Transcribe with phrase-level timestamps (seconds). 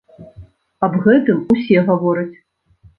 [0.89, 2.31] Аб гэтым усе гавораць.